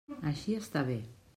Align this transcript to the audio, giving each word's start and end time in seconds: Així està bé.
Així 0.29 0.55
està 0.61 0.85
bé. 0.89 0.97